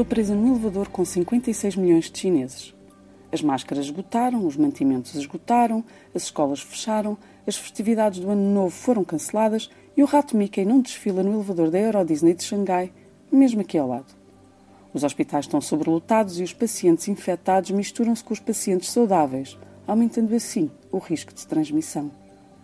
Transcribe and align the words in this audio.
Estou 0.00 0.08
presa 0.08 0.34
num 0.34 0.52
elevador 0.52 0.88
com 0.88 1.04
56 1.04 1.76
milhões 1.76 2.10
de 2.10 2.18
chineses. 2.18 2.74
As 3.30 3.42
máscaras 3.42 3.84
esgotaram, 3.84 4.46
os 4.46 4.56
mantimentos 4.56 5.14
esgotaram, 5.14 5.84
as 6.14 6.22
escolas 6.22 6.62
fecharam, 6.62 7.18
as 7.46 7.54
festividades 7.54 8.18
do 8.18 8.30
Ano 8.30 8.50
Novo 8.50 8.70
foram 8.70 9.04
canceladas 9.04 9.68
e 9.94 10.02
o 10.02 10.06
rato 10.06 10.38
Mickey 10.38 10.64
não 10.64 10.80
desfila 10.80 11.22
no 11.22 11.34
elevador 11.34 11.70
da 11.70 11.78
Euro 11.78 12.02
Disney 12.02 12.32
de 12.32 12.44
Xangai, 12.44 12.90
mesmo 13.30 13.60
aqui 13.60 13.76
ao 13.76 13.88
lado. 13.88 14.06
Os 14.94 15.04
hospitais 15.04 15.44
estão 15.44 15.60
sobrelotados 15.60 16.40
e 16.40 16.44
os 16.44 16.54
pacientes 16.54 17.06
infectados 17.06 17.70
misturam-se 17.70 18.24
com 18.24 18.32
os 18.32 18.40
pacientes 18.40 18.88
saudáveis, 18.88 19.58
aumentando 19.86 20.34
assim 20.34 20.70
o 20.90 20.96
risco 20.96 21.34
de 21.34 21.46
transmissão. 21.46 22.10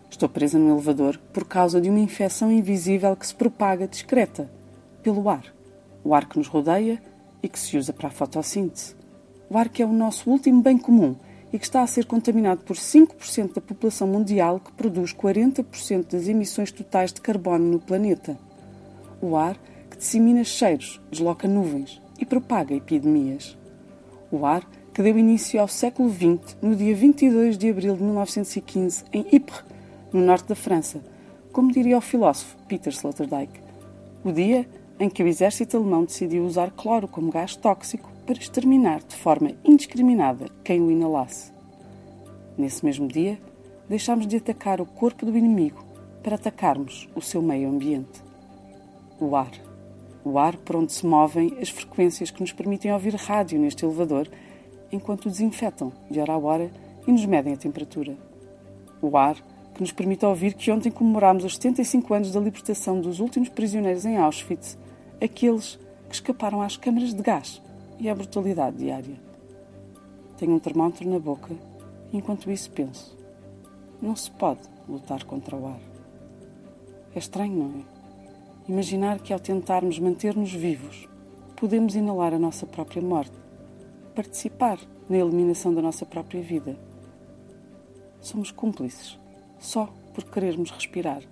Estou 0.09 0.27
presa 0.27 0.57
no 0.57 0.71
elevador 0.71 1.19
por 1.31 1.45
causa 1.45 1.79
de 1.79 1.87
uma 1.87 1.99
infecção 1.99 2.51
invisível 2.51 3.15
que 3.15 3.27
se 3.27 3.35
propaga 3.35 3.87
discreta 3.87 4.49
pelo 5.03 5.29
ar. 5.29 5.53
O 6.03 6.15
ar 6.15 6.27
que 6.27 6.39
nos 6.39 6.47
rodeia 6.47 6.99
e 7.41 7.49
que 7.49 7.59
se 7.59 7.77
usa 7.77 7.93
para 7.93 8.07
a 8.07 8.11
fotossíntese. 8.11 8.95
O 9.49 9.57
ar 9.57 9.69
que 9.69 9.81
é 9.81 9.85
o 9.85 9.93
nosso 9.93 10.29
último 10.29 10.61
bem 10.61 10.77
comum 10.77 11.15
e 11.51 11.57
que 11.57 11.65
está 11.65 11.81
a 11.81 11.87
ser 11.87 12.05
contaminado 12.05 12.61
por 12.63 12.75
5% 12.75 13.55
da 13.55 13.61
população 13.61 14.07
mundial 14.07 14.59
que 14.59 14.71
produz 14.73 15.13
40% 15.13 16.11
das 16.11 16.27
emissões 16.27 16.71
totais 16.71 17.13
de 17.13 17.21
carbono 17.21 17.71
no 17.71 17.79
planeta. 17.79 18.37
O 19.21 19.35
ar 19.35 19.57
que 19.89 19.97
dissemina 19.97 20.43
cheiros, 20.43 21.01
desloca 21.09 21.47
nuvens 21.47 22.01
e 22.19 22.25
propaga 22.25 22.73
epidemias. 22.73 23.57
O 24.31 24.45
ar 24.45 24.67
que 24.93 25.01
deu 25.01 25.17
início 25.17 25.61
ao 25.61 25.67
século 25.67 26.09
XX 26.09 26.57
no 26.61 26.75
dia 26.75 26.95
22 26.95 27.57
de 27.57 27.69
abril 27.69 27.95
de 27.95 28.03
1915 28.03 29.05
em 29.13 29.25
Ypres, 29.31 29.63
no 30.11 30.21
norte 30.21 30.49
da 30.49 30.55
França, 30.55 31.01
como 31.51 31.71
diria 31.71 31.97
o 31.97 32.01
filósofo 32.01 32.57
Peter 32.67 32.91
Sloterdijk. 32.91 33.51
O 34.23 34.31
dia 34.31 34.67
em 34.99 35.09
que 35.09 35.21
o 35.21 35.27
exército 35.27 35.77
alemão 35.77 36.03
decidiu 36.03 36.43
usar 36.43 36.71
cloro 36.71 37.07
como 37.07 37.31
gás 37.31 37.55
tóxico 37.55 38.09
para 38.25 38.37
exterminar 38.37 39.01
de 39.03 39.15
forma 39.15 39.51
indiscriminada 39.63 40.49
quem 40.63 40.81
o 40.81 40.91
inalasse. 40.91 41.51
Nesse 42.57 42.83
mesmo 42.83 43.07
dia, 43.07 43.39
deixámos 43.87 44.25
de 44.25 44.37
atacar 44.37 44.81
o 44.81 44.85
corpo 44.85 45.25
do 45.25 45.37
inimigo 45.37 45.85
para 46.23 46.35
atacarmos 46.35 47.07
o 47.15 47.21
seu 47.21 47.41
meio 47.41 47.69
ambiente. 47.69 48.21
O 49.19 49.35
ar. 49.35 49.51
O 50.25 50.37
ar 50.39 50.57
por 50.57 50.75
onde 50.75 50.91
se 50.91 51.05
movem 51.05 51.55
as 51.61 51.69
frequências 51.69 52.31
que 52.31 52.41
nos 52.41 52.51
permitem 52.51 52.91
ouvir 52.91 53.15
rádio 53.15 53.59
neste 53.59 53.85
elevador 53.85 54.27
enquanto 54.91 55.25
o 55.25 55.29
desinfetam 55.29 55.93
de 56.09 56.19
hora 56.19 56.33
a 56.33 56.37
hora 56.37 56.71
e 57.05 57.11
nos 57.11 57.25
medem 57.25 57.53
a 57.53 57.57
temperatura. 57.57 58.17
O 59.01 59.15
ar 59.15 59.37
que 59.73 59.81
nos 59.81 59.91
permite 59.91 60.25
ouvir 60.25 60.55
que 60.55 60.71
ontem 60.71 60.91
comemorámos 60.91 61.43
os 61.43 61.55
75 61.55 62.13
anos 62.13 62.31
da 62.31 62.39
libertação 62.39 62.99
dos 62.99 63.19
últimos 63.19 63.47
prisioneiros 63.49 64.05
em 64.05 64.17
Auschwitz 64.17 64.77
aqueles 65.21 65.79
que 66.07 66.15
escaparam 66.15 66.61
às 66.61 66.77
câmaras 66.77 67.13
de 67.13 67.21
gás 67.21 67.61
e 67.99 68.09
à 68.09 68.15
brutalidade 68.15 68.77
diária. 68.77 69.19
Tenho 70.37 70.53
um 70.53 70.59
termómetro 70.59 71.09
na 71.09 71.19
boca 71.19 71.53
e 72.11 72.17
enquanto 72.17 72.51
isso 72.51 72.69
penso: 72.71 73.17
não 74.01 74.15
se 74.15 74.29
pode 74.31 74.61
lutar 74.87 75.23
contra 75.23 75.55
o 75.55 75.67
ar. 75.67 75.79
É 77.15 77.19
estranho, 77.19 77.55
não 77.55 77.79
é? 77.81 78.71
Imaginar 78.71 79.19
que 79.19 79.33
ao 79.33 79.39
tentarmos 79.39 79.97
manter-nos 79.97 80.53
vivos, 80.53 81.07
podemos 81.55 81.95
inalar 81.95 82.33
a 82.33 82.39
nossa 82.39 82.65
própria 82.65 83.01
morte, 83.01 83.35
participar 84.13 84.77
na 85.09 85.17
eliminação 85.17 85.73
da 85.73 85.81
nossa 85.81 86.05
própria 86.05 86.41
vida. 86.41 86.77
Somos 88.19 88.51
cúmplices, 88.51 89.17
só 89.57 89.89
por 90.13 90.25
querermos 90.25 90.69
respirar 90.69 91.23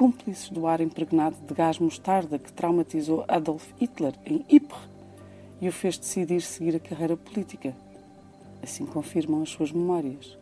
cúmplices 0.00 0.48
do 0.48 0.66
ar 0.66 0.80
impregnado 0.80 1.36
de 1.46 1.52
gás 1.52 1.78
mostarda 1.78 2.38
que 2.38 2.50
traumatizou 2.50 3.22
Adolf 3.28 3.70
Hitler 3.78 4.14
em 4.24 4.42
Ypres 4.50 4.80
e 5.60 5.68
o 5.68 5.72
fez 5.72 5.98
decidir 5.98 6.40
seguir 6.40 6.74
a 6.74 6.80
carreira 6.80 7.18
política. 7.18 7.76
Assim 8.62 8.86
confirmam 8.86 9.42
as 9.42 9.50
suas 9.50 9.70
memórias. 9.70 10.38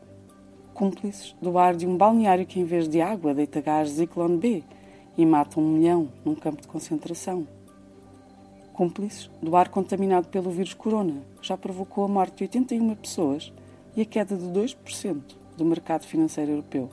Cúmplices 0.73 1.35
do 1.43 1.59
ar 1.59 1.75
de 1.75 1.89
um 1.89 1.97
balneário 1.97 2.47
que, 2.47 2.61
em 2.61 2.65
vez 2.65 2.89
de 2.89 3.01
água, 3.01 3.35
deita 3.35 3.61
gás 3.61 3.91
Zyklon 3.91 4.37
B 4.37 4.63
e 5.17 5.27
mata 5.27 5.59
um 5.59 5.73
milhão 5.73 6.09
num 6.25 6.37
campo 6.37 6.63
de 6.63 6.69
concentração. 6.69 7.45
Cúmplices 8.73 9.29
do 9.43 9.57
ar 9.57 9.71
contaminado 9.71 10.29
pelo 10.29 10.53
vírus 10.53 10.73
corona, 10.73 11.21
que 11.43 11.49
já 11.49 11.57
provocou 11.57 12.05
a 12.05 12.09
morte 12.09 12.37
de 12.37 12.45
81 12.45 12.95
pessoas 12.95 13.53
e 13.97 14.03
a 14.03 14.05
queda 14.05 14.37
de 14.37 14.45
2% 14.45 15.21
do 15.57 15.65
mercado 15.65 16.05
financeiro 16.05 16.53
europeu. 16.53 16.91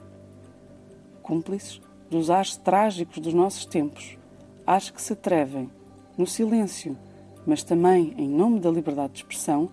Cúmplices 1.22 1.80
dos 2.10 2.30
ares 2.30 2.56
trágicos 2.56 3.20
dos 3.20 3.34
nossos 3.34 3.66
tempos, 3.66 4.18
ares 4.66 4.90
que 4.90 5.02
se 5.02 5.14
atrevem, 5.14 5.70
no 6.18 6.26
silêncio, 6.26 6.98
mas 7.46 7.64
também 7.64 8.14
em 8.18 8.28
nome 8.28 8.60
da 8.60 8.72
liberdade 8.72 9.14
de 9.14 9.20
expressão, 9.20 9.70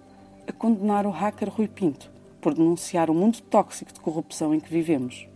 a 0.47 0.53
condenar 0.53 1.06
o 1.06 1.10
hacker 1.10 1.50
Rui 1.50 1.69
Pinto 1.69 2.10
por 2.41 2.54
denunciar 2.54 3.09
o 3.09 3.15
mundo 3.15 3.41
tóxico 3.43 3.93
de 3.93 4.00
corrupção 4.00 4.53
em 4.53 4.59
que 4.59 4.70
vivemos. 4.70 5.28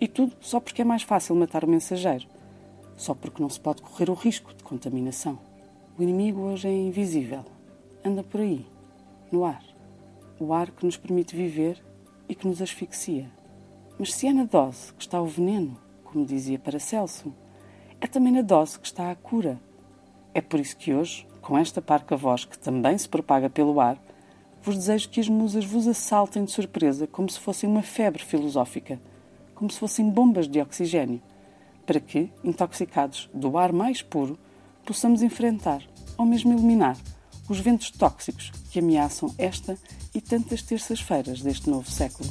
E 0.00 0.06
tudo 0.06 0.36
só 0.40 0.60
porque 0.60 0.82
é 0.82 0.84
mais 0.84 1.02
fácil 1.02 1.34
matar 1.34 1.64
o 1.64 1.68
mensageiro, 1.68 2.26
só 2.96 3.14
porque 3.14 3.42
não 3.42 3.50
se 3.50 3.58
pode 3.58 3.82
correr 3.82 4.08
o 4.08 4.14
risco 4.14 4.54
de 4.54 4.62
contaminação. 4.62 5.38
O 5.98 6.02
inimigo 6.02 6.40
hoje 6.42 6.68
é 6.68 6.72
invisível, 6.72 7.44
anda 8.04 8.22
por 8.22 8.40
aí, 8.40 8.64
no 9.32 9.44
ar. 9.44 9.62
O 10.38 10.52
ar 10.52 10.70
que 10.70 10.84
nos 10.84 10.96
permite 10.96 11.34
viver 11.34 11.82
e 12.28 12.34
que 12.34 12.46
nos 12.46 12.62
asfixia. 12.62 13.30
Mas 13.98 14.14
se 14.14 14.26
é 14.26 14.32
na 14.32 14.44
dose 14.44 14.92
que 14.92 15.02
está 15.02 15.20
o 15.20 15.26
veneno, 15.26 15.76
como 16.14 16.24
dizia 16.24 16.60
Paracelso, 16.60 17.34
é 18.00 18.06
também 18.06 18.32
na 18.32 18.40
dose 18.40 18.78
que 18.78 18.86
está 18.86 19.10
a 19.10 19.16
cura. 19.16 19.60
É 20.32 20.40
por 20.40 20.60
isso 20.60 20.76
que 20.76 20.94
hoje, 20.94 21.26
com 21.42 21.58
esta 21.58 21.82
parca 21.82 22.16
voz 22.16 22.44
que 22.44 22.56
também 22.56 22.96
se 22.96 23.08
propaga 23.08 23.50
pelo 23.50 23.80
ar, 23.80 24.00
vos 24.62 24.76
desejo 24.76 25.08
que 25.08 25.18
as 25.18 25.28
musas 25.28 25.64
vos 25.64 25.88
assaltem 25.88 26.44
de 26.44 26.52
surpresa 26.52 27.08
como 27.08 27.28
se 27.28 27.40
fossem 27.40 27.68
uma 27.68 27.82
febre 27.82 28.22
filosófica, 28.22 29.00
como 29.56 29.68
se 29.72 29.80
fossem 29.80 30.08
bombas 30.08 30.46
de 30.46 30.60
oxigênio, 30.60 31.20
para 31.84 31.98
que, 31.98 32.30
intoxicados 32.44 33.28
do 33.34 33.58
ar 33.58 33.72
mais 33.72 34.00
puro, 34.00 34.38
possamos 34.86 35.20
enfrentar, 35.20 35.82
ou 36.16 36.24
mesmo 36.24 36.52
eliminar, 36.52 36.96
os 37.48 37.58
ventos 37.58 37.90
tóxicos 37.90 38.52
que 38.70 38.78
ameaçam 38.78 39.34
esta 39.36 39.76
e 40.14 40.20
tantas 40.20 40.62
terças-feiras 40.62 41.42
deste 41.42 41.68
novo 41.68 41.90
século. 41.90 42.30